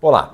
[0.00, 0.32] Olá,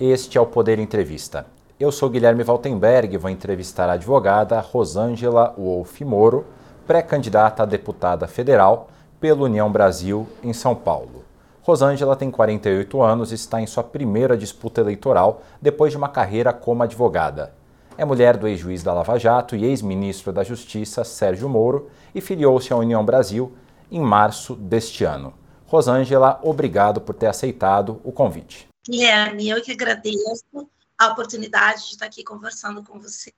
[0.00, 1.44] este é o Poder Entrevista.
[1.78, 6.46] Eu sou Guilherme Valtenberg e vou entrevistar a advogada Rosângela Wolf Moro,
[6.86, 8.88] pré-candidata a deputada federal
[9.20, 11.26] pela União Brasil em São Paulo.
[11.60, 16.50] Rosângela tem 48 anos e está em sua primeira disputa eleitoral depois de uma carreira
[16.50, 17.52] como advogada.
[17.98, 22.72] É mulher do ex-juiz da Lava Jato e ex-ministro da Justiça, Sérgio Moro, e filiou-se
[22.72, 23.52] à União Brasil
[23.90, 25.34] em março deste ano.
[25.66, 28.71] Rosângela, obrigado por ter aceitado o convite.
[28.84, 30.44] Guilherme, eu que agradeço
[30.98, 33.32] a oportunidade de estar aqui conversando com você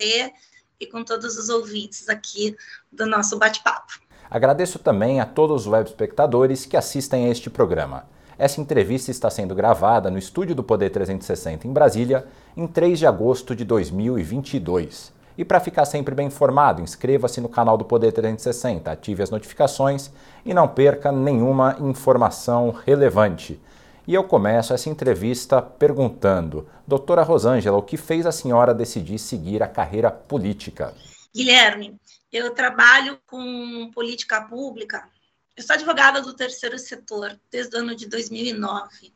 [0.81, 2.57] e com todos os ouvintes aqui
[2.91, 4.01] do nosso bate-papo.
[4.31, 8.09] Agradeço também a todos os web espectadores que assistem a este programa.
[8.39, 12.27] Essa entrevista está sendo gravada no estúdio do Poder 360 em Brasília,
[12.57, 15.13] em 3 de agosto de 2022.
[15.37, 20.11] E para ficar sempre bem informado, inscreva-se no canal do Poder 360, ative as notificações
[20.45, 23.61] e não perca nenhuma informação relevante.
[24.07, 29.63] E eu começo essa entrevista perguntando, doutora Rosângela, o que fez a senhora decidir seguir
[29.63, 30.95] a carreira política?
[31.35, 31.99] Guilherme,
[32.33, 35.09] eu trabalho com política pública
[35.57, 39.15] eu sou advogada do terceiro setor desde o ano de 2009.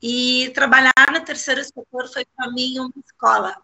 [0.00, 3.56] E trabalhar no terceiro setor foi para mim uma escola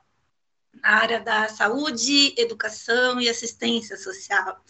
[0.83, 4.61] na área da saúde, educação e assistência social.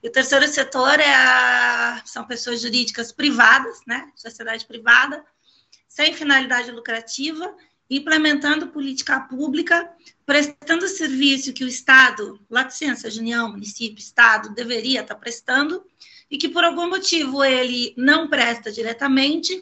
[0.00, 5.24] E o terceiro setor é a, são pessoas jurídicas privadas, né, sociedade privada,
[5.94, 7.54] sem finalidade lucrativa,
[7.88, 9.88] implementando política pública,
[10.26, 15.84] prestando serviço que o Estado, licença União, município, Estado, deveria estar prestando,
[16.28, 19.52] e que por algum motivo ele não presta diretamente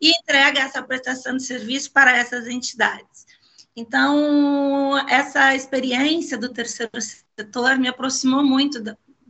[0.00, 3.26] e entrega essa prestação de serviço para essas entidades.
[3.74, 8.80] Então, essa experiência do terceiro setor me aproximou muito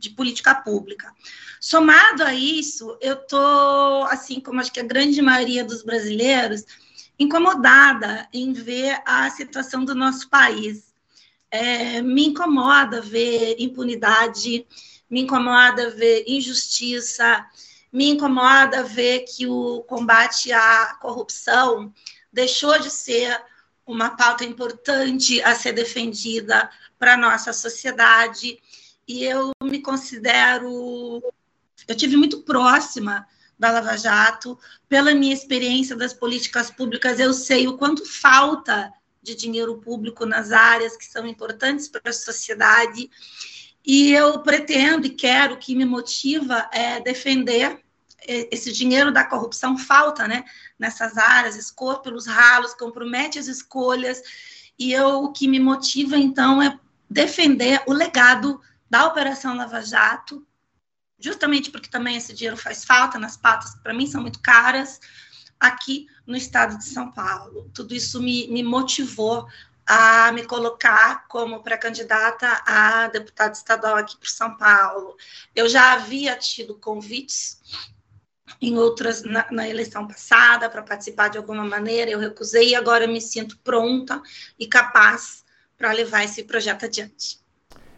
[0.01, 1.13] de política pública.
[1.59, 6.65] Somado a isso, eu estou, assim como acho que a grande maioria dos brasileiros,
[7.19, 10.91] incomodada em ver a situação do nosso país.
[11.51, 14.65] É, me incomoda ver impunidade,
[15.09, 17.45] me incomoda ver injustiça,
[17.93, 21.93] me incomoda ver que o combate à corrupção
[22.31, 23.39] deixou de ser
[23.85, 28.59] uma pauta importante a ser defendida para a nossa sociedade.
[29.07, 31.23] E eu me considero.
[31.87, 33.25] Eu tive muito próxima
[33.57, 34.57] da Lava Jato,
[34.89, 40.51] pela minha experiência das políticas públicas, eu sei o quanto falta de dinheiro público nas
[40.51, 43.09] áreas que são importantes para a sociedade.
[43.85, 47.79] E eu pretendo e quero, que me motiva é defender
[48.27, 49.77] esse dinheiro da corrupção.
[49.77, 50.43] Falta, né,
[50.77, 54.21] nessas áreas, escorre pelos ralos, compromete as escolhas,
[54.77, 58.59] e eu, o que me motiva, então, é defender o legado
[58.91, 60.45] da Operação Lava Jato,
[61.17, 64.99] justamente porque também esse dinheiro faz falta nas patas que para mim são muito caras,
[65.57, 67.71] aqui no estado de São Paulo.
[67.73, 69.47] Tudo isso me, me motivou
[69.87, 75.15] a me colocar como pré-candidata a deputada estadual aqui para São Paulo.
[75.55, 77.61] Eu já havia tido convites
[78.59, 83.07] em outras na, na eleição passada para participar de alguma maneira, eu recusei e agora
[83.07, 84.21] me sinto pronta
[84.59, 85.45] e capaz
[85.77, 87.40] para levar esse projeto adiante.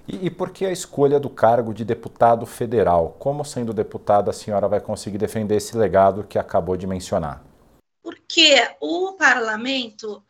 [0.08, 3.16] E, e por que a escolha do cargo de deputado federal?
[3.20, 7.42] Como sendo deputada a senhora vai conseguir defender esse legado que acabou de mencionar?
[8.02, 10.24] Porque o parlamento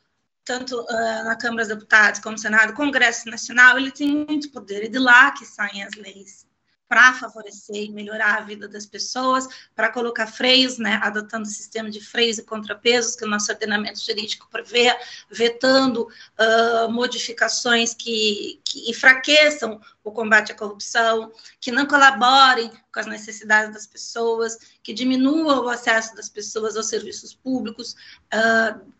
[0.45, 4.83] tanto uh, na Câmara dos Deputados como no Senado, Congresso Nacional, ele tem muito poder,
[4.83, 6.45] e de lá que saem as leis
[6.87, 11.89] para favorecer e melhorar a vida das pessoas, para colocar freios, né, adotando o sistema
[11.89, 14.95] de freios e contrapesos que o nosso ordenamento jurídico prevê,
[15.29, 23.07] vetando uh, modificações que, que enfraqueçam o combate à corrupção, que não colaborem com as
[23.07, 27.95] necessidades das pessoas, que diminuam o acesso das pessoas aos serviços públicos,
[28.33, 28.93] uh,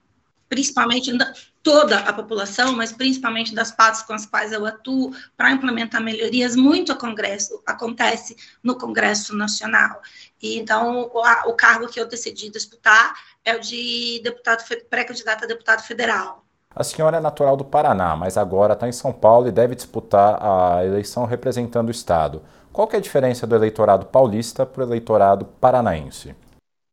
[0.54, 1.12] principalmente
[1.64, 6.56] toda a população, mas principalmente das partes com as quais eu atuo, para implementar melhorias,
[6.56, 10.00] muito Congresso, acontece no Congresso Nacional.
[10.40, 15.48] E, então, o, o cargo que eu decidi disputar é o de deputado pré-candidato a
[15.48, 16.44] deputado federal.
[16.76, 20.38] A senhora é natural do Paraná, mas agora está em São Paulo e deve disputar
[20.40, 22.44] a eleição representando o Estado.
[22.72, 26.36] Qual é a diferença do eleitorado paulista para o eleitorado paranaense?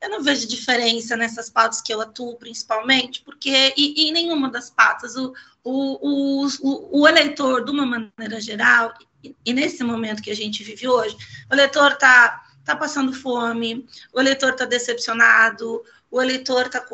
[0.00, 4.70] Eu não vejo diferença nessas pautas que eu atuo, principalmente, porque e, em nenhuma das
[4.70, 10.30] pautas o, o, o, o, eleitor, de uma maneira geral, e, e nesse momento que
[10.30, 11.16] a gente vive hoje,
[11.50, 16.84] o eleitor está tá passando fome, o eleitor está decepcionado, o eleitor está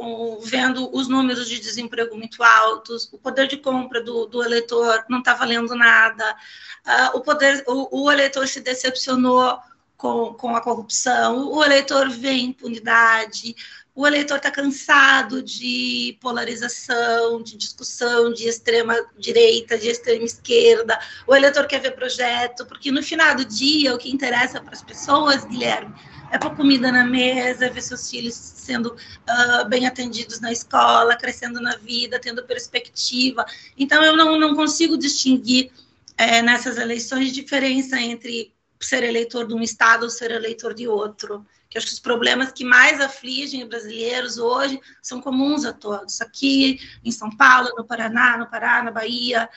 [0.42, 5.20] vendo os números de desemprego muito altos, o poder de compra do, do eleitor não
[5.20, 6.36] está valendo nada,
[6.86, 9.58] uh, o, poder, o, o eleitor se decepcionou
[9.96, 13.54] com, com a corrupção, o eleitor vê impunidade,
[13.94, 20.98] o eleitor está cansado de polarização, de discussão de extrema direita, de extrema esquerda.
[21.26, 24.82] O eleitor quer ver projeto, porque no final do dia o que interessa para as
[24.82, 25.94] pessoas, Guilherme,
[26.30, 31.58] é pôr comida na mesa, ver seus filhos sendo uh, bem atendidos na escola, crescendo
[31.58, 33.46] na vida, tendo perspectiva.
[33.78, 35.70] Então eu não, não consigo distinguir
[36.18, 41.44] é, nessas eleições diferença entre ser eleitor de um estado ou ser eleitor de outro
[41.68, 46.20] que acho que os problemas que mais afligem os brasileiros hoje são comuns a todos,
[46.20, 49.48] aqui em São Paulo, no Paraná, no Pará, na Bahia.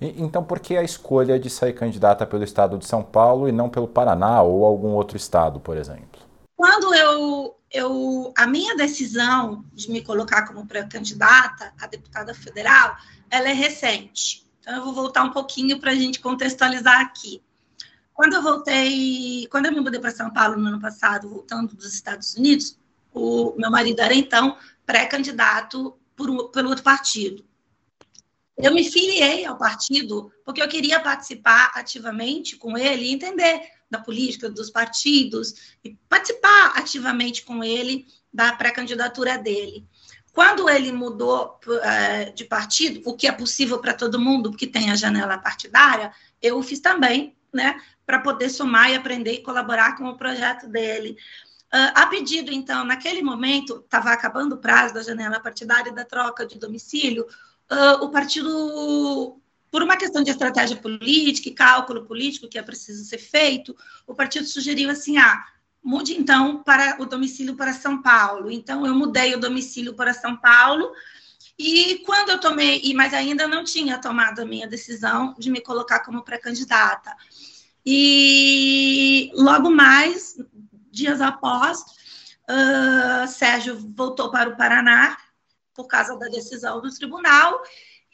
[0.00, 3.68] Então, por que a escolha de sair candidata pelo estado de São Paulo e não
[3.68, 6.20] pelo Paraná ou algum outro estado, por exemplo?
[6.54, 12.96] Quando eu, eu a minha decisão de me colocar como pré-candidata a deputada federal,
[13.30, 14.46] ela é recente.
[14.60, 17.42] Então, eu vou voltar um pouquinho para a gente contextualizar aqui.
[18.16, 21.92] Quando eu voltei, quando eu me mudei para São Paulo no ano passado, voltando dos
[21.92, 22.78] Estados Unidos,
[23.12, 27.44] o meu marido era então pré-candidato pelo outro partido.
[28.56, 33.60] Eu me filiei ao partido porque eu queria participar ativamente com ele entender
[33.90, 39.86] da política dos partidos e participar ativamente com ele da pré-candidatura dele.
[40.32, 44.90] Quando ele mudou uh, de partido, o que é possível para todo mundo, porque tem
[44.90, 46.10] a janela partidária,
[46.40, 47.80] eu fiz também, né?
[48.06, 51.16] para poder somar e aprender e colaborar com o projeto dele.
[51.74, 56.46] Uh, a pedido, então, naquele momento, estava acabando o prazo da janela partidária da troca
[56.46, 57.26] de domicílio,
[57.70, 59.40] uh, o partido,
[59.70, 63.76] por uma questão de estratégia política e cálculo político que é preciso ser feito,
[64.06, 65.44] o partido sugeriu assim: ah,
[65.82, 68.48] mude então para o domicílio para São Paulo.
[68.48, 70.92] Então, eu mudei o domicílio para São Paulo.
[71.58, 76.00] E quando eu tomei, mas ainda não tinha tomado a minha decisão de me colocar
[76.00, 77.16] como pré-candidata.
[77.84, 80.36] E logo mais,
[80.90, 85.16] dias após, uh, Sérgio voltou para o Paraná
[85.74, 87.62] por causa da decisão do tribunal.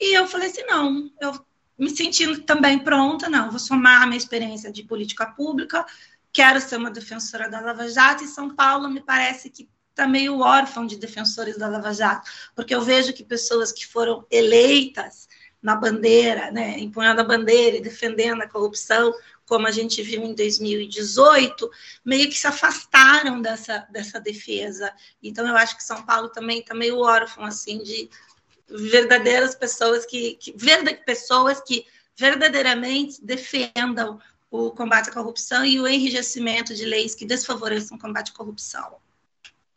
[0.01, 1.33] E eu falei assim: não, eu
[1.79, 5.85] me sentindo também pronta, não, vou somar a minha experiência de política pública,
[6.33, 10.41] quero ser uma defensora da Lava Jato, e São Paulo me parece que está meio
[10.41, 15.29] órfão de defensores da Lava Jato, porque eu vejo que pessoas que foram eleitas
[15.63, 19.15] na bandeira, né, empunhando a bandeira e defendendo a corrupção,
[19.47, 21.71] como a gente viu em 2018,
[22.05, 24.93] meio que se afastaram dessa, dessa defesa.
[25.23, 28.09] Então, eu acho que São Paulo também está meio órfão, assim, de
[28.69, 30.55] verdadeiras pessoas que, que
[31.05, 31.87] pessoas que
[32.17, 34.19] verdadeiramente defendam
[34.51, 38.97] o combate à corrupção e o enrijecimento de leis que desfavoreçam o combate à corrupção.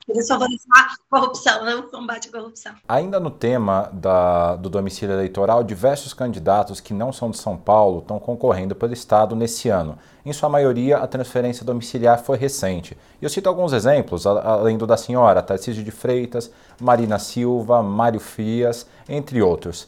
[0.08, 2.76] Desfavorecer a corrupção, não o combate à corrupção.
[2.88, 8.00] Ainda no tema da, do domicílio eleitoral, diversos candidatos que não são de São Paulo
[8.00, 9.98] estão concorrendo pelo Estado nesse ano.
[10.24, 12.96] Em sua maioria, a transferência domiciliar foi recente.
[13.20, 18.86] Eu cito alguns exemplos, além do da senhora, Tarcísio de Freitas, Marina Silva, Mário Frias,
[19.10, 19.88] entre outros.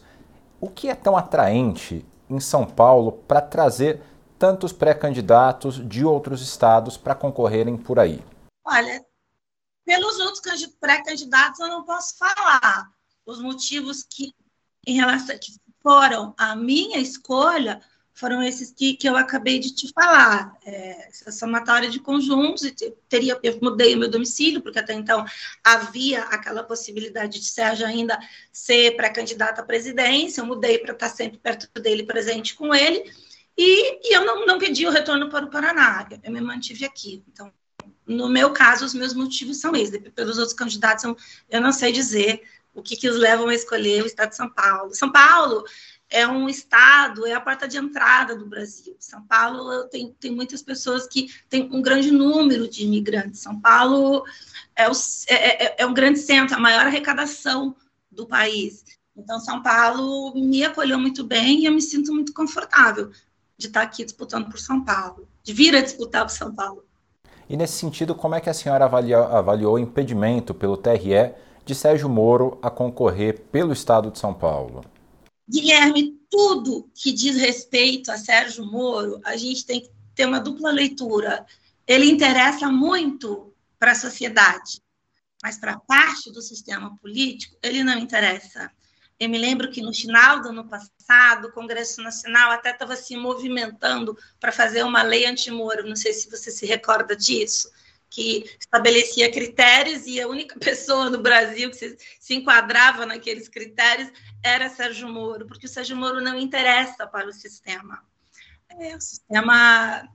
[0.60, 4.02] O que é tão atraente em São Paulo para trazer
[4.40, 8.20] tantos pré-candidatos de outros estados para concorrerem por aí?
[8.66, 9.02] Olha,
[9.88, 12.92] pelos outros pré-candidatos, eu não posso falar.
[13.26, 14.36] Os motivos que,
[14.86, 17.82] em relação que foram a minha escolha
[18.14, 20.58] foram esses que, que eu acabei de te falar.
[20.66, 22.70] É, essa somatória de conjuntos,
[23.08, 25.24] teria, eu mudei o meu domicílio, porque até então
[25.64, 28.20] havia aquela possibilidade de Sérgio ainda
[28.52, 33.10] ser pré-candidato à presidência, eu mudei para estar sempre perto dele, presente com ele,
[33.56, 37.24] e, e eu não, não pedi o retorno para o Paraná, eu me mantive aqui.
[37.28, 37.54] Então,
[38.08, 40.00] no meu caso, os meus motivos são esses.
[40.16, 41.04] Pelos outros candidatos,
[41.50, 42.42] eu não sei dizer
[42.74, 44.94] o que, que os levam a escolher o estado de São Paulo.
[44.94, 45.66] São Paulo
[46.10, 48.96] é um estado, é a porta de entrada do Brasil.
[49.00, 53.42] São Paulo tem, tem muitas pessoas que têm um grande número de imigrantes.
[53.42, 54.24] São Paulo
[54.76, 54.94] é, o,
[55.28, 57.76] é, é, é um grande centro, a maior arrecadação
[58.10, 58.86] do país.
[59.16, 63.12] Então, São Paulo me acolheu muito bem e eu me sinto muito confortável
[63.58, 66.87] de estar aqui disputando por São Paulo, de vir a disputar por São Paulo.
[67.50, 71.34] E nesse sentido, como é que a senhora avaliou, avaliou o impedimento pelo TRE
[71.66, 74.84] de Sérgio Moro a concorrer pelo Estado de São Paulo?
[75.50, 80.72] Guilherme, tudo que diz respeito a Sérgio Moro, a gente tem que ter uma dupla
[80.72, 81.46] leitura.
[81.88, 84.82] Ele interessa muito para a sociedade,
[85.42, 88.70] mas para parte do sistema político, ele não interessa.
[89.20, 93.16] Eu me lembro que no final do ano passado, o Congresso Nacional até estava se
[93.18, 95.88] movimentando para fazer uma lei anti-Moro.
[95.88, 97.72] Não sei se você se recorda disso,
[98.10, 104.12] que estabelecia critérios e a única pessoa no Brasil que se, enquadrava naqueles critérios
[104.44, 108.04] era Sérgio Moro, porque o Sérgio Moro não interessa para o sistema.
[108.70, 110.08] É, o sistema,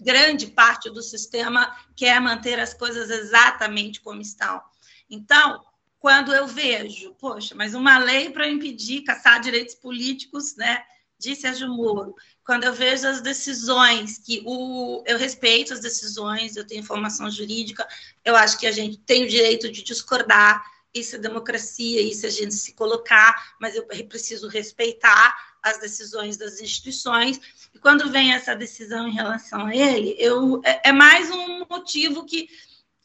[0.00, 4.62] grande parte do sistema quer manter as coisas exatamente como estão.
[5.10, 5.64] Então,
[5.98, 10.82] quando eu vejo, poxa, mas uma lei para impedir caçar direitos políticos, né,
[11.18, 16.66] de Sérgio Moro, quando eu vejo as decisões que o eu respeito as decisões, eu
[16.66, 17.86] tenho formação jurídica,
[18.24, 20.62] eu acho que a gente tem o direito de discordar,
[20.94, 26.36] isso é democracia, isso é a gente se colocar, mas eu preciso respeitar as decisões
[26.36, 27.40] das instituições.
[27.74, 32.24] E quando vem essa decisão em relação a ele, eu é, é mais um motivo
[32.24, 32.48] que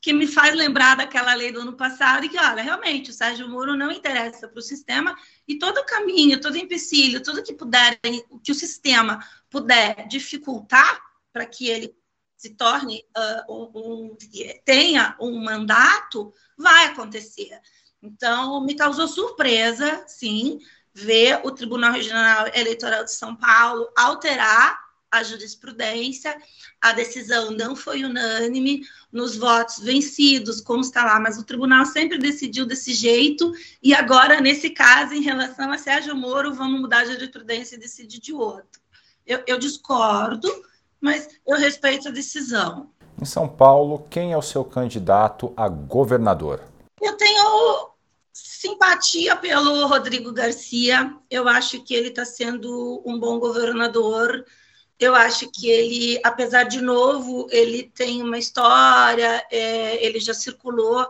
[0.01, 3.48] que me faz lembrar daquela lei do ano passado e que, olha, realmente, o Sérgio
[3.48, 5.15] Moro não interessa para o sistema
[5.48, 8.00] e todo caminho, todo empecilho, tudo que puder,
[8.43, 11.00] que o sistema puder dificultar
[11.31, 11.96] para que ele
[12.36, 14.17] se torne, uh, um, um,
[14.65, 17.62] tenha um mandato, vai acontecer.
[18.01, 20.58] Então, me causou surpresa, sim,
[20.91, 26.35] ver o Tribunal Regional Eleitoral de São Paulo alterar a jurisprudência,
[26.79, 32.17] a decisão não foi unânime nos votos vencidos, como está lá, mas o tribunal sempre
[32.17, 33.51] decidiu desse jeito,
[33.83, 38.21] e agora, nesse caso, em relação a Sérgio Moro, vamos mudar a jurisprudência e decidir
[38.21, 38.81] de outro.
[39.27, 40.49] Eu, eu discordo,
[40.99, 42.89] mas eu respeito a decisão.
[43.21, 46.61] Em São Paulo, quem é o seu candidato a governador?
[47.01, 47.91] Eu tenho
[48.31, 51.15] simpatia pelo Rodrigo Garcia.
[51.29, 54.45] Eu acho que ele está sendo um bom governador
[55.01, 61.10] eu acho que ele, apesar de novo, ele tem uma história, é, ele já circulou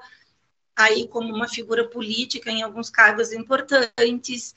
[0.74, 4.56] aí como uma figura política em alguns cargos importantes.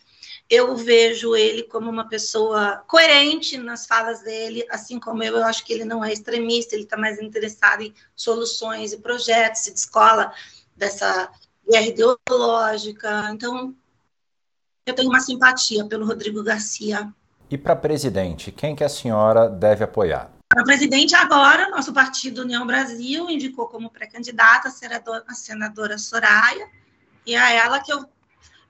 [0.49, 5.65] Eu vejo ele como uma pessoa coerente nas falas dele, assim como eu, eu acho
[5.65, 10.33] que ele não é extremista, ele está mais interessado em soluções e projetos, se descola
[10.77, 11.29] dessa
[11.69, 13.31] guerra ideológica.
[13.33, 13.75] Então,
[14.87, 17.13] eu tenho uma simpatia pelo Rodrigo Garcia.
[17.55, 20.29] E para presidente, quem que a senhora deve apoiar?
[20.49, 26.67] Para presidente, agora, nosso partido União Brasil indicou como pré-candidata a senadora, Soraya,
[27.25, 28.05] e a ela que eu,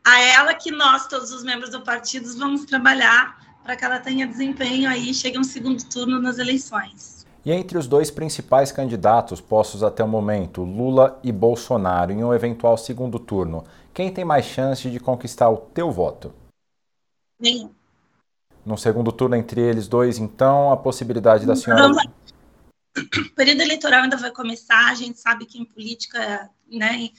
[0.07, 4.27] a ela que nós, todos os membros do partido, vamos trabalhar para que ela tenha
[4.27, 7.25] desempenho aí e chegue a um segundo turno nas eleições.
[7.43, 12.35] E entre os dois principais candidatos postos até o momento, Lula e Bolsonaro, em um
[12.35, 13.65] eventual segundo turno,
[13.95, 16.35] quem tem mais chance de conquistar o teu voto?
[17.41, 17.71] Nenhum
[18.65, 21.93] no segundo turno entre eles dois, então, a possibilidade da senhora.
[22.97, 27.11] O período eleitoral ainda vai começar, a gente sabe que em política, né,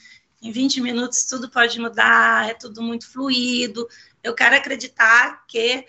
[0.42, 3.86] em 20 minutos tudo pode mudar, é tudo muito fluido.
[4.22, 5.84] Eu quero acreditar que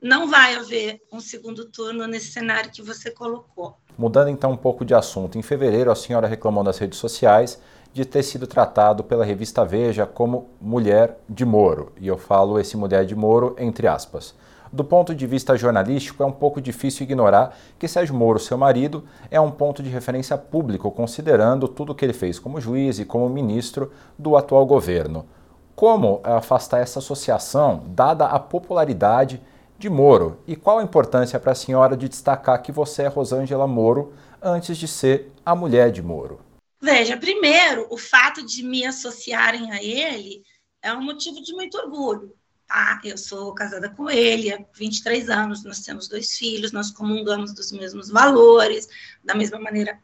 [0.00, 3.76] não vai haver um segundo turno nesse cenário que você colocou.
[3.96, 7.60] Mudando então um pouco de assunto, em fevereiro a senhora reclamou nas redes sociais
[7.92, 11.92] de ter sido tratado pela revista Veja como mulher de Moro.
[12.00, 14.34] E eu falo esse mulher de Moro entre aspas.
[14.74, 19.04] Do ponto de vista jornalístico, é um pouco difícil ignorar que Sérgio Moro, seu marido,
[19.30, 23.04] é um ponto de referência público, considerando tudo o que ele fez como juiz e
[23.04, 25.28] como ministro do atual governo.
[25.76, 29.40] Como afastar essa associação, dada a popularidade
[29.78, 30.40] de Moro?
[30.44, 34.12] E qual a importância para a senhora de destacar que você é Rosângela Moro
[34.42, 36.40] antes de ser a mulher de Moro?
[36.82, 40.42] Veja, primeiro, o fato de me associarem a ele
[40.82, 42.34] é um motivo de muito orgulho
[42.66, 43.00] tá?
[43.04, 47.72] Eu sou casada com ele há 23 anos, nós temos dois filhos, nós comungamos dos
[47.72, 48.88] mesmos valores,
[49.22, 49.98] da mesma maneira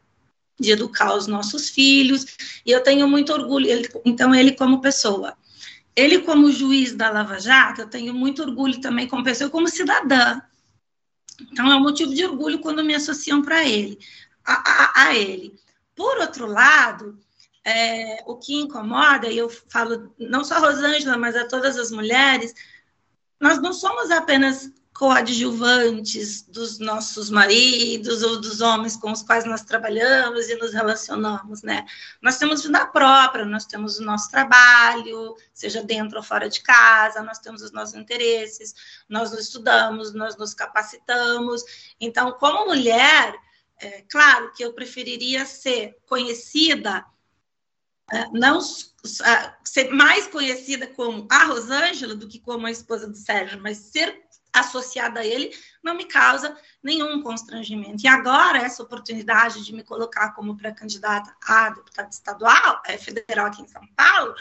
[0.59, 2.27] de educar os nossos filhos,
[2.67, 5.37] e eu tenho muito orgulho, ele, então, ele como pessoa.
[5.97, 10.41] Ele como juiz da Lava Jato, eu tenho muito orgulho também como pessoa, como cidadã.
[11.51, 13.99] Então, é um motivo de orgulho quando me associam para ele,
[14.45, 15.59] a, a, a ele.
[15.95, 17.19] Por outro lado,
[17.65, 21.91] é, o que incomoda, e eu falo não só a Rosângela, mas a todas as
[21.91, 22.55] mulheres,
[23.39, 29.63] nós não somos apenas coadjuvantes dos nossos maridos ou dos homens com os quais nós
[29.63, 31.87] trabalhamos e nos relacionamos, né?
[32.21, 37.23] Nós temos vida própria, nós temos o nosso trabalho, seja dentro ou fora de casa,
[37.23, 38.75] nós temos os nossos interesses,
[39.09, 41.63] nós nos estudamos, nós nos capacitamos.
[41.99, 43.35] Então, como mulher,
[43.79, 47.07] é claro que eu preferiria ser conhecida
[48.33, 53.77] não ser mais conhecida como a Rosângela do que como a esposa do Sérgio, mas
[53.77, 58.05] ser associada a ele não me causa nenhum constrangimento.
[58.05, 63.63] E agora, essa oportunidade de me colocar como pré-candidata a deputada estadual, é, federal aqui
[63.63, 64.35] em São Paulo,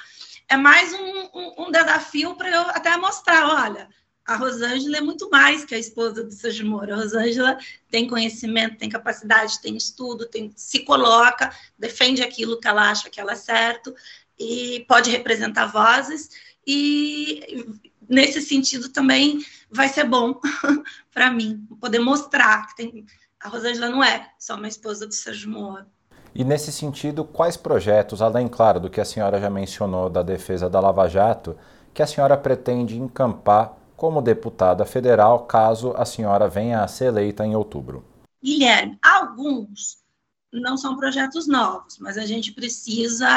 [0.48, 3.88] é mais um, um, um desafio para eu até mostrar, olha,
[4.30, 6.94] a Rosângela é muito mais que a esposa do Sérgio Moro.
[6.94, 7.58] A Rosângela
[7.90, 13.20] tem conhecimento, tem capacidade, tem estudo, tem, se coloca, defende aquilo que ela acha que
[13.20, 13.92] ela é certo
[14.38, 16.30] e pode representar vozes.
[16.66, 17.66] E
[18.08, 20.40] nesse sentido também vai ser bom
[21.12, 23.06] para mim poder mostrar que tem,
[23.40, 25.88] a Rosângela não é só uma esposa do Sérgio Moro.
[26.36, 30.70] E nesse sentido, quais projetos, além, claro, do que a senhora já mencionou da defesa
[30.70, 31.58] da Lava Jato,
[31.92, 37.46] que a senhora pretende encampar como deputada federal caso a senhora venha a ser eleita
[37.46, 38.06] em outubro?
[38.42, 39.98] Guilherme, alguns
[40.54, 43.28] não são projetos novos, mas a gente precisa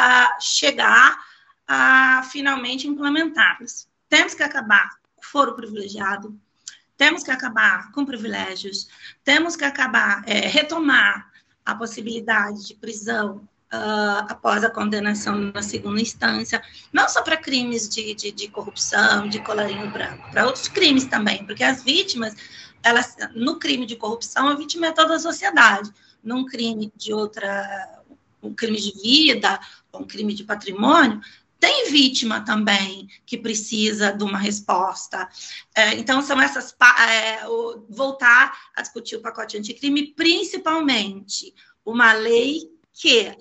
[0.40, 1.18] chegar
[1.66, 3.88] a finalmente implementá-los.
[4.08, 6.38] Temos que acabar com o foro privilegiado,
[6.96, 8.86] temos que acabar com privilégios,
[9.24, 11.32] temos que acabar, é, retomar
[11.66, 16.62] a possibilidade de prisão uh, após a condenação na segunda instância,
[16.92, 21.44] não só para crimes de, de, de, corrupção, de colarinho branco, para outros crimes também,
[21.44, 22.34] porque as vítimas,
[22.82, 25.90] elas, no crime de corrupção, a vítima é toda a sociedade,
[26.22, 28.02] num crime de outra,
[28.42, 29.58] um crime de vida,
[29.92, 31.20] um crime de patrimônio,
[31.58, 35.28] tem vítima também que precisa de uma resposta.
[35.72, 36.74] É, então, são essas.
[37.08, 41.54] É, o, voltar a discutir o pacote anticrime, principalmente
[41.86, 43.32] uma lei que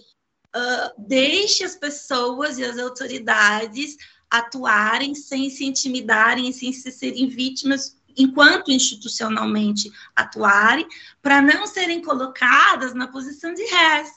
[0.55, 3.98] uh, deixe as pessoas e as autoridades
[4.29, 10.88] atuarem sem se intimidarem, sem se serem vítimas enquanto institucionalmente atuarem,
[11.22, 14.10] para não serem colocadas na posição de réis.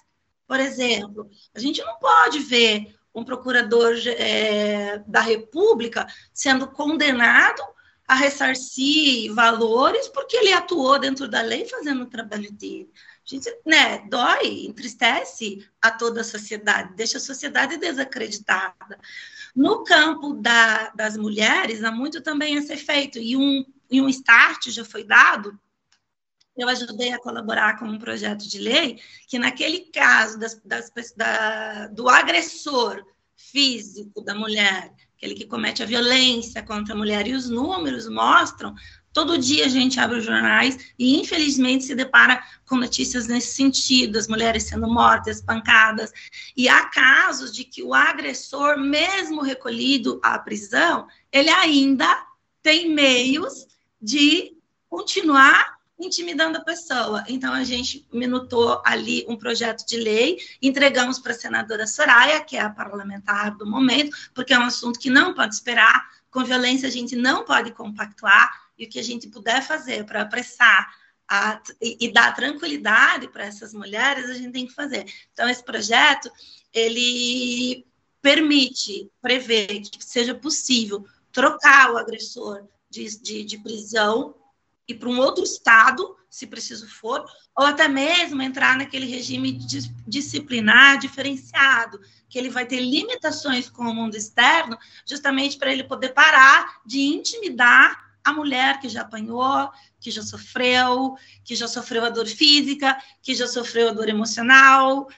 [0.46, 7.62] Por exemplo, a gente não pode ver um procurador é, da República sendo condenado
[8.06, 12.90] a ressarcir valores porque ele atuou dentro da lei fazendo o trabalho dele.
[13.24, 18.98] Gente, né, dói, entristece a toda a sociedade, deixa a sociedade desacreditada.
[19.56, 24.08] No campo da, das mulheres, há muito também a ser feito, e um, e um
[24.08, 25.58] start já foi dado
[26.56, 31.88] eu ajudei a colaborar com um projeto de lei que, naquele caso das, das, da,
[31.88, 33.04] do agressor
[33.36, 38.74] físico da mulher, aquele que comete a violência contra a mulher, e os números mostram,
[39.14, 44.18] todo dia a gente abre os jornais e, infelizmente, se depara com notícias nesse sentido,
[44.18, 46.12] as mulheres sendo mortas, espancadas,
[46.56, 52.26] e há casos de que o agressor, mesmo recolhido à prisão, ele ainda
[52.60, 53.66] tem meios
[54.02, 54.56] de
[54.90, 57.24] continuar intimidando a pessoa.
[57.28, 62.56] Então, a gente minutou ali um projeto de lei, entregamos para a senadora Soraya, que
[62.56, 66.12] é a parlamentar do momento, porque é um assunto que não pode esperar.
[66.30, 70.22] Com violência, a gente não pode compactuar, e o que a gente puder fazer para
[70.22, 70.94] apressar
[71.28, 75.06] a, e, e, dar tranquilidade para essas mulheres, a gente tem que fazer.
[75.32, 76.30] Então, esse projeto,
[76.72, 77.86] ele
[78.20, 84.34] permite, prevê que seja possível trocar o agressor de, de, de prisão
[84.86, 87.24] ir para um outro estado, se preciso for,
[87.56, 89.58] ou até mesmo entrar naquele regime
[90.06, 96.10] disciplinar diferenciado, que ele vai ter limitações com o mundo externo, justamente para ele poder
[96.10, 102.10] parar de intimidar a mulher que já apanhou, que já sofreu, que já sofreu a
[102.10, 105.08] dor física, que já sofreu a dor emocional,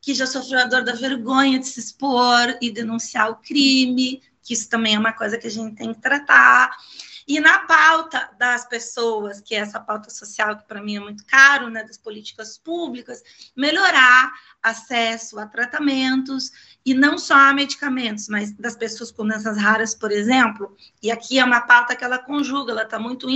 [0.00, 4.54] que já sofreu a dor da vergonha de se expor e denunciar o crime, que
[4.54, 6.76] isso também é uma coisa que a gente tem que tratar.
[7.26, 11.24] E na pauta das pessoas, que é essa pauta social que para mim é muito
[11.26, 13.22] caro, né, das políticas públicas,
[13.56, 14.32] melhorar
[14.62, 16.50] acesso a tratamentos
[16.84, 20.76] e não só a medicamentos, mas das pessoas com doenças raras, por exemplo.
[21.02, 23.28] E aqui é uma pauta que ela conjuga, ela está muito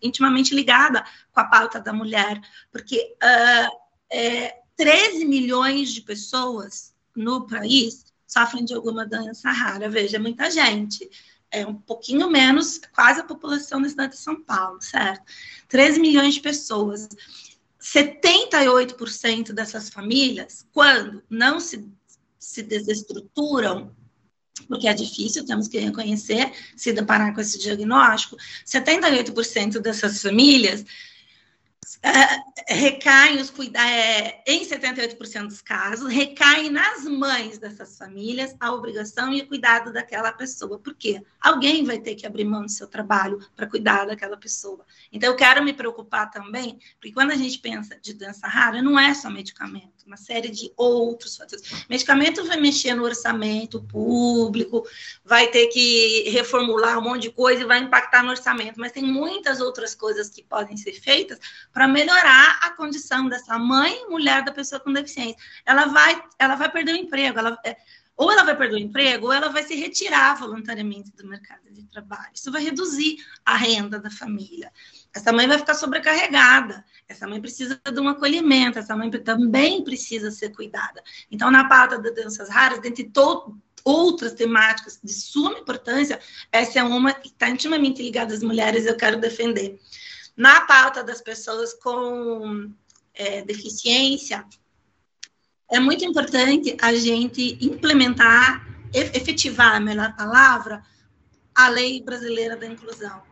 [0.00, 3.76] intimamente ligada com a pauta da mulher, porque uh,
[4.10, 9.88] é, 13 milhões de pessoas no país sofrem de alguma doença rara.
[9.88, 11.10] Veja, muita gente
[11.52, 15.22] é um pouquinho menos, quase a população da cidade de São Paulo, certo?
[15.68, 17.08] 13 milhões de pessoas.
[17.80, 21.86] 78% dessas famílias, quando não se,
[22.38, 23.94] se desestruturam,
[24.68, 30.84] porque é difícil, temos que reconhecer, se deparar com esse diagnóstico, 78% dessas famílias
[32.02, 38.72] é, recaem os cuidados, é, em 78% dos casos, recaem nas mães dessas famílias a
[38.72, 40.80] obrigação e o cuidado daquela pessoa.
[40.80, 41.22] Por quê?
[41.40, 44.84] Alguém vai ter que abrir mão do seu trabalho para cuidar daquela pessoa.
[45.12, 48.98] Então, eu quero me preocupar também, porque quando a gente pensa de doença rara, não
[48.98, 51.86] é só medicamento, uma série de outros fatores.
[51.88, 54.86] Medicamento vai mexer no orçamento público,
[55.24, 59.02] vai ter que reformular um monte de coisa e vai impactar no orçamento, mas tem
[59.02, 61.38] muitas outras coisas que podem ser feitas
[61.72, 65.36] para melhorar a condição dessa mãe, mulher da pessoa com deficiência.
[65.64, 67.76] Ela vai, ela vai perder o emprego, ela, é,
[68.16, 71.82] ou ela vai perder o emprego, ou ela vai se retirar voluntariamente do mercado de
[71.84, 72.30] trabalho.
[72.34, 74.70] Isso vai reduzir a renda da família.
[75.14, 76.84] Essa mãe vai ficar sobrecarregada.
[77.08, 81.02] Essa mãe precisa de um acolhimento, essa mãe também precisa ser cuidada.
[81.30, 86.20] Então, na pauta das doenças raras, dentre todos outras temáticas de suma importância,
[86.50, 89.78] essa é uma que está intimamente ligada às mulheres, eu quero defender.
[90.36, 92.72] Na pauta das pessoas com
[93.14, 94.46] é, deficiência,
[95.72, 100.84] é muito importante a gente implementar, efetivar a melhor palavra,
[101.54, 103.22] a lei brasileira da inclusão.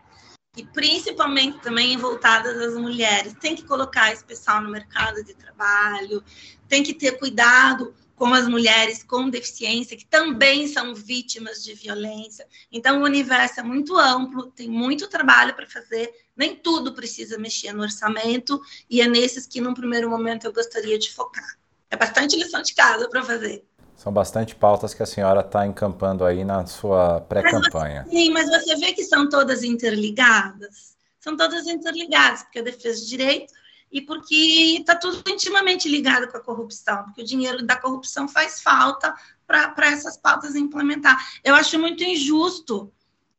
[0.56, 3.34] E principalmente também voltada às mulheres.
[3.38, 6.24] Tem que colocar esse pessoal no mercado de trabalho,
[6.66, 12.46] tem que ter cuidado com as mulheres com deficiência, que também são vítimas de violência.
[12.72, 17.72] Então, o universo é muito amplo, tem muito trabalho para fazer, nem tudo precisa mexer
[17.72, 21.59] no orçamento, e é nesses que, num primeiro momento, eu gostaria de focar.
[21.90, 23.64] É bastante lição de casa para fazer.
[23.96, 28.06] São bastante pautas que a senhora está encampando aí na sua pré-campanha.
[28.08, 30.96] Sim, mas você vê que são todas interligadas?
[31.18, 33.52] São todas interligadas, porque a defesa de direito
[33.92, 38.62] e porque está tudo intimamente ligado com a corrupção, porque o dinheiro da corrupção faz
[38.62, 39.14] falta
[39.46, 41.18] para essas pautas implementar.
[41.42, 42.92] Eu acho muito injusto,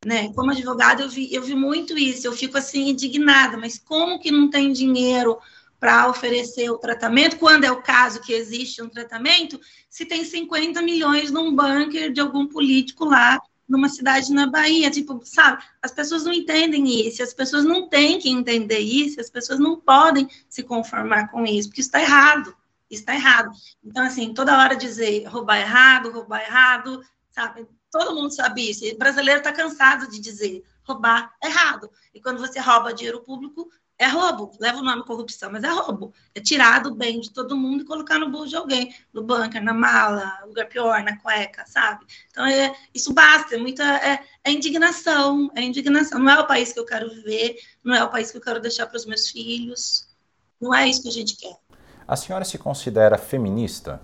[0.05, 0.31] né?
[0.33, 4.29] Como advogada, eu vi, eu vi muito isso, eu fico assim indignada, mas como que
[4.29, 5.39] não tem dinheiro
[5.81, 10.79] para oferecer o tratamento, quando é o caso que existe um tratamento, se tem 50
[10.83, 15.63] milhões num bunker de algum político lá numa cidade na Bahia, tipo, sabe?
[15.81, 19.75] As pessoas não entendem isso, as pessoas não têm que entender isso, as pessoas não
[19.75, 22.55] podem se conformar com isso, porque está errado,
[22.87, 23.49] está errado.
[23.83, 27.65] Então, assim, toda hora dizer roubar errado, roubar errado, sabe?
[27.89, 28.85] Todo mundo sabe isso.
[28.85, 31.89] O brasileiro está cansado de dizer roubar errado.
[32.13, 33.67] E quando você rouba dinheiro público,
[34.01, 36.11] é roubo, leva o nome corrupção, mas é roubo.
[36.33, 39.63] É tirar do bem de todo mundo e colocar no bolso de alguém, no bunker,
[39.63, 42.03] na mala, lugar pior, na cueca, sabe?
[42.31, 46.17] Então, é, isso basta, é muita é, é indignação, é indignação.
[46.17, 48.59] Não é o país que eu quero viver, não é o país que eu quero
[48.59, 50.07] deixar para os meus filhos,
[50.59, 51.55] não é isso que a gente quer.
[52.07, 54.01] A senhora se considera feminista?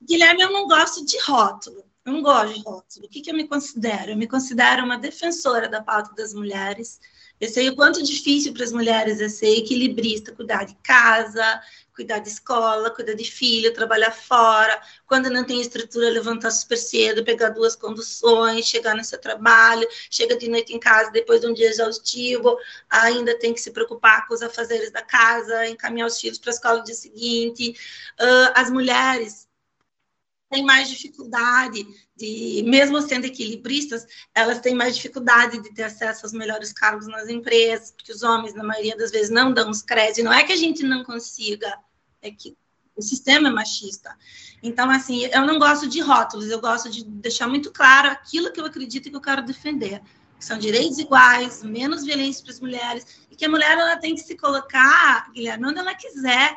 [0.00, 1.84] Guilherme, eu não gosto de rótulo.
[2.06, 3.06] Eu não gosto de rótulo.
[3.06, 4.12] O que, que eu me considero?
[4.12, 7.00] Eu me considero uma defensora da pauta das mulheres,
[7.40, 11.60] eu sei o quanto difícil para as mulheres é ser equilibrista, cuidar de casa,
[11.94, 17.24] cuidar de escola, cuidar de filho, trabalhar fora, quando não tem estrutura, levantar super cedo,
[17.24, 21.52] pegar duas conduções, chegar no seu trabalho, chega de noite em casa depois de um
[21.52, 22.56] dia exaustivo,
[22.88, 26.54] ainda tem que se preocupar com os afazeres da casa, encaminhar os filhos para a
[26.54, 27.70] escola no dia seguinte.
[28.18, 29.49] Uh, as mulheres
[30.50, 31.86] têm mais dificuldade
[32.16, 37.28] de, mesmo sendo equilibristas, elas têm mais dificuldade de ter acesso aos melhores cargos nas
[37.28, 40.24] empresas, porque os homens, na maioria das vezes, não dão os créditos.
[40.24, 41.78] Não é que a gente não consiga,
[42.20, 42.56] é que
[42.96, 44.14] o sistema é machista.
[44.62, 48.60] Então, assim, eu não gosto de rótulos, eu gosto de deixar muito claro aquilo que
[48.60, 50.02] eu acredito e que eu quero defender.
[50.36, 54.14] Que são direitos iguais, menos violência para as mulheres, e que a mulher ela tem
[54.14, 56.56] que se colocar, Guilherme, onde ela quiser.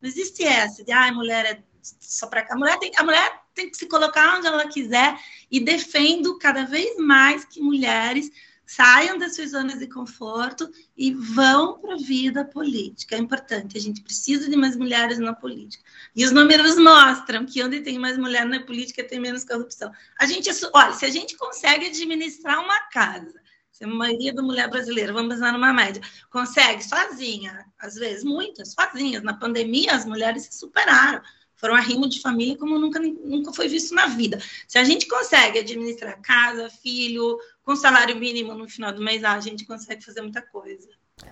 [0.00, 3.42] Não existe essa de, ah, a mulher é só para a mulher tem a mulher
[3.54, 5.18] tem que se colocar onde ela quiser
[5.50, 8.30] e defendo cada vez mais que mulheres
[8.66, 13.14] saiam das suas zonas de conforto e vão para a vida política.
[13.14, 15.84] É importante, a gente precisa de mais mulheres na política.
[16.16, 19.92] E os números mostram que onde tem mais mulher na política tem menos corrupção.
[20.18, 24.70] A gente, olha, se a gente consegue administrar uma casa, se a maioria da mulher
[24.70, 29.22] brasileira, vamos pensar numa média, consegue sozinha, às vezes muitas, sozinhas.
[29.22, 31.20] Na pandemia, as mulheres se superaram
[31.62, 34.40] foram arrimo de família como nunca, nunca foi visto na vida.
[34.66, 39.38] Se a gente consegue administrar casa, filho, com salário mínimo no final do mês, a
[39.38, 40.88] gente consegue fazer muita coisa.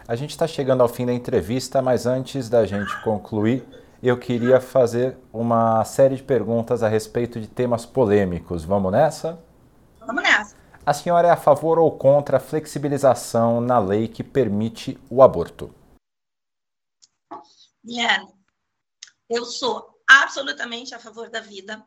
[0.06, 3.64] A gente está chegando ao fim da entrevista, mas antes da gente concluir,
[4.00, 8.64] eu queria fazer uma série de perguntas a respeito de temas polêmicos.
[8.64, 9.42] Vamos nessa?
[9.98, 10.54] Vamos nessa.
[10.86, 15.74] A senhora é a favor ou contra a flexibilização na lei que permite o aborto?
[17.84, 18.28] Guilherme,
[19.28, 21.86] eu sou absolutamente a favor da vida.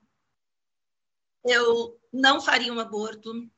[1.43, 3.49] Eu não faria um aborto.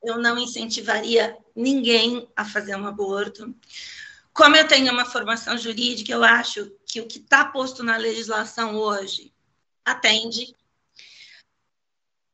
[0.00, 3.52] Eu não incentivaria ninguém a fazer um aborto.
[4.32, 8.76] Como eu tenho uma formação jurídica, eu acho que o que está posto na legislação
[8.76, 9.34] hoje
[9.84, 10.54] atende.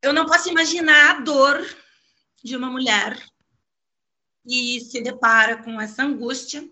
[0.02, 1.66] Eu não posso imaginar a dor
[2.44, 3.18] de uma mulher
[4.46, 6.68] que se depara com essa angústia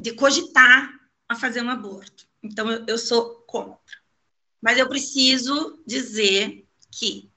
[0.00, 0.88] de cogitar
[1.28, 2.26] a fazer um aborto.
[2.42, 3.96] Então, eu, eu sou contra.
[4.60, 7.30] Mas eu preciso dizer que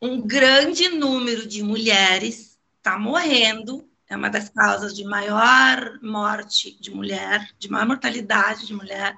[0.00, 6.90] um grande número de mulheres está morrendo, é uma das causas de maior morte de
[6.90, 9.16] mulher, de maior mortalidade de mulher,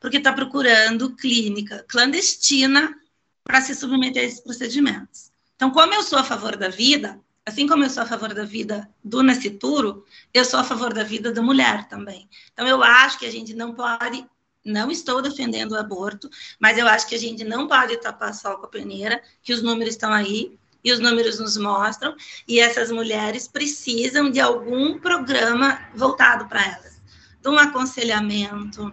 [0.00, 2.94] porque está procurando clínica clandestina
[3.42, 5.30] para se submeter a esses procedimentos.
[5.54, 8.44] Então, como eu sou a favor da vida, assim como eu sou a favor da
[8.44, 12.28] vida do nascituro, eu sou a favor da vida da mulher também.
[12.52, 14.26] Então, eu acho que a gente não pode
[14.64, 18.56] não estou defendendo o aborto, mas eu acho que a gente não pode tapar sol
[18.56, 22.14] com a peneira, que os números estão aí, e os números nos mostram,
[22.46, 26.94] e essas mulheres precisam de algum programa voltado para elas.
[27.42, 28.90] de um aconselhamento,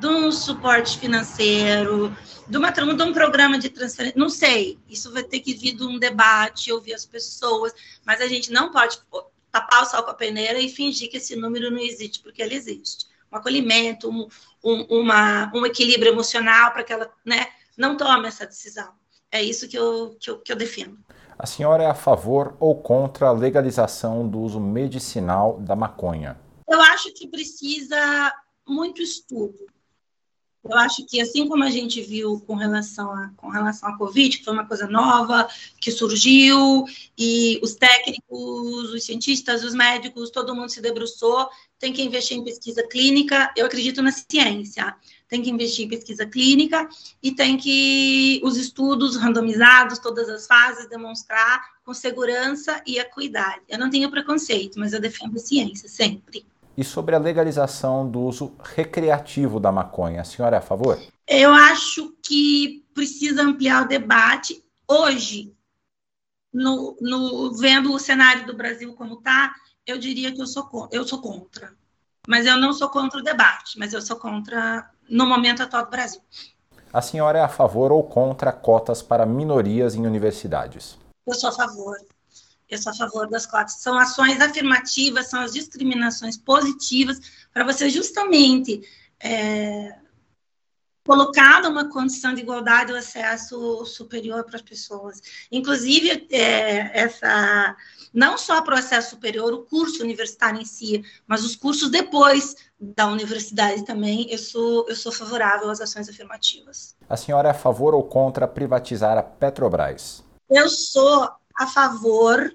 [0.00, 2.12] de um suporte financeiro,
[2.48, 5.84] de, uma, de um programa de transferência, não sei, isso vai ter que vir de
[5.84, 7.72] um debate, ouvir as pessoas,
[8.04, 8.98] mas a gente não pode
[9.52, 12.56] tapar o sol com a peneira e fingir que esse número não existe, porque ele
[12.56, 13.06] existe.
[13.32, 14.28] Um acolhimento, um,
[14.62, 18.90] um, uma, um equilíbrio emocional para que ela né, não tome essa decisão.
[19.30, 20.98] É isso que eu, que eu, que eu defendo.
[21.38, 26.38] A senhora é a favor ou contra a legalização do uso medicinal da maconha?
[26.68, 28.32] Eu acho que precisa
[28.68, 29.66] muito estudo.
[30.64, 34.38] Eu acho que, assim como a gente viu com relação, a, com relação à Covid,
[34.38, 35.48] que foi uma coisa nova,
[35.80, 36.84] que surgiu,
[37.18, 41.48] e os técnicos, os cientistas, os médicos, todo mundo se debruçou,
[41.80, 43.52] tem que investir em pesquisa clínica.
[43.56, 44.94] Eu acredito na ciência.
[45.28, 46.88] Tem que investir em pesquisa clínica
[47.20, 53.62] e tem que os estudos randomizados, todas as fases, demonstrar com segurança e equidade.
[53.68, 56.46] Eu não tenho preconceito, mas eu defendo a ciência sempre.
[56.76, 60.98] E sobre a legalização do uso recreativo da maconha, a senhora é a favor?
[61.26, 64.64] Eu acho que precisa ampliar o debate.
[64.88, 65.54] Hoje,
[66.52, 69.54] no, no vendo o cenário do Brasil como está,
[69.86, 71.74] eu diria que eu sou, eu sou contra.
[72.26, 75.90] Mas eu não sou contra o debate, mas eu sou contra no momento atual do
[75.90, 76.20] Brasil.
[76.92, 80.96] A senhora é a favor ou contra cotas para minorias em universidades?
[81.26, 81.96] Eu sou a favor
[82.72, 83.74] eu sou a favor das cotas.
[83.74, 87.20] São ações afirmativas, são as discriminações positivas
[87.52, 88.80] para você justamente
[89.20, 89.94] é,
[91.04, 95.20] colocar numa condição de igualdade o acesso superior para as pessoas.
[95.50, 97.76] Inclusive, é, essa
[98.12, 102.56] não só para o acesso superior, o curso universitário em si, mas os cursos depois
[102.78, 106.94] da universidade também, eu sou, eu sou favorável às ações afirmativas.
[107.08, 110.22] A senhora é a favor ou contra privatizar a Petrobras?
[110.50, 112.54] Eu sou a favor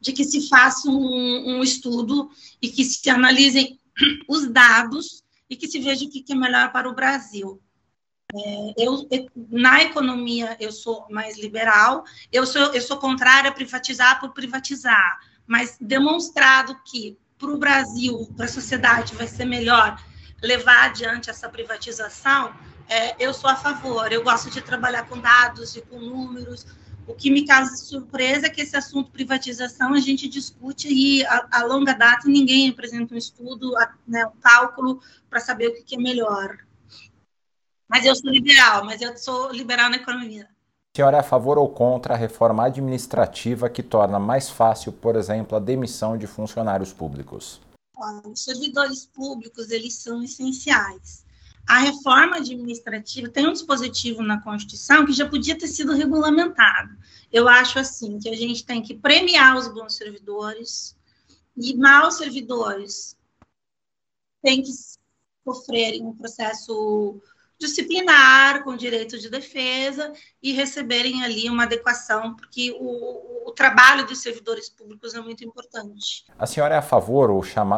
[0.00, 2.30] de que se faça um, um estudo
[2.60, 3.78] e que se analisem
[4.28, 7.60] os dados e que se veja o que é melhor para o Brasil.
[8.34, 9.08] É, eu,
[9.50, 15.18] na economia, eu sou mais liberal, eu sou, eu sou contrária a privatizar por privatizar,
[15.46, 19.98] mas demonstrado que para o Brasil, para a sociedade, vai ser melhor
[20.42, 22.52] levar adiante essa privatização,
[22.88, 24.10] é, eu sou a favor.
[24.12, 26.66] Eu gosto de trabalhar com dados e com números,
[27.08, 31.48] o que me causa surpresa é que esse assunto privatização a gente discute e a,
[31.50, 33.72] a longa data ninguém apresenta um estudo,
[34.06, 36.58] né, um cálculo para saber o que, que é melhor.
[37.88, 40.44] Mas eu sou liberal, mas eu sou liberal na economia.
[40.94, 45.16] A senhora é a favor ou contra a reforma administrativa que torna mais fácil, por
[45.16, 47.58] exemplo, a demissão de funcionários públicos?
[48.30, 51.26] Os servidores públicos, eles são essenciais
[51.68, 56.96] a reforma administrativa tem um dispositivo na Constituição que já podia ter sido regulamentado.
[57.30, 60.96] Eu acho assim que a gente tem que premiar os bons servidores
[61.54, 63.14] e maus servidores
[64.42, 64.70] têm que
[65.44, 67.20] sofrerem um processo
[67.60, 74.22] disciplinar com direito de defesa e receberem ali uma adequação, porque o, o trabalho dos
[74.22, 76.24] servidores públicos é muito importante.
[76.38, 77.28] A senhora é a favor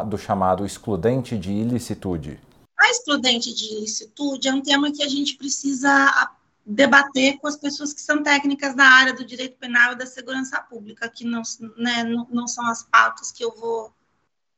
[0.05, 2.39] do chamado excludente de ilicitude?
[2.81, 6.31] A excludente de ilicitude é um tema que a gente precisa
[6.65, 10.59] debater com as pessoas que são técnicas da área do direito penal e da segurança
[10.59, 11.43] pública, que não,
[11.77, 13.91] né, não, não são as pautas que eu vou,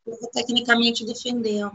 [0.07, 1.69] eu vou tecnicamente defender.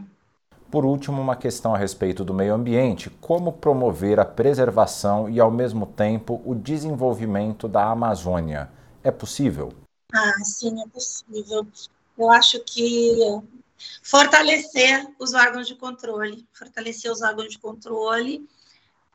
[0.71, 5.51] Por último, uma questão a respeito do meio ambiente: como promover a preservação e, ao
[5.51, 8.71] mesmo tempo, o desenvolvimento da Amazônia?
[9.03, 9.71] É possível?
[10.11, 11.67] Ah, sim, é possível.
[12.17, 13.19] Eu acho que
[14.01, 18.47] Fortalecer os órgãos de controle, fortalecer os órgãos de controle,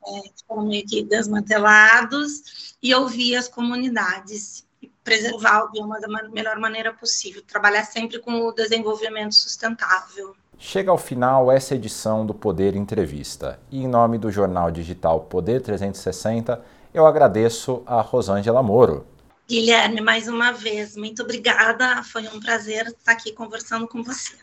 [0.06, 4.66] é, que foram meio que desmantelados, e ouvir as comunidades,
[5.02, 10.34] preservar o bioma da melhor maneira possível, trabalhar sempre com o desenvolvimento sustentável.
[10.58, 13.58] Chega ao final essa edição do Poder Entrevista.
[13.70, 19.06] E em nome do jornal digital Poder 360, eu agradeço a Rosângela Moro.
[19.46, 22.02] Guilherme, mais uma vez, muito obrigada.
[22.02, 24.34] Foi um prazer estar aqui conversando com você.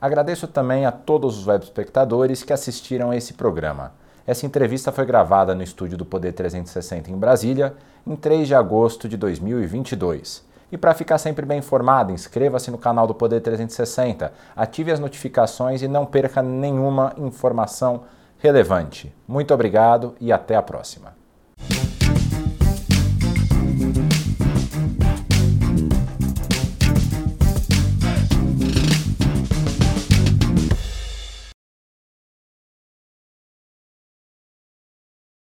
[0.00, 3.94] Agradeço também a todos os web espectadores que assistiram a esse programa.
[4.26, 9.08] Essa entrevista foi gravada no estúdio do Poder 360 em Brasília, em 3 de agosto
[9.08, 10.44] de 2022.
[10.72, 15.82] E para ficar sempre bem informado, inscreva-se no canal do Poder 360, ative as notificações
[15.82, 18.02] e não perca nenhuma informação
[18.38, 19.14] relevante.
[19.28, 21.21] Muito obrigado e até a próxima.